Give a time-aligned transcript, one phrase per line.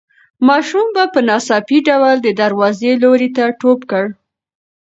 [0.47, 4.05] ماشوم په ناڅاپي ډول د دروازې لوري ته ټوپ کړ.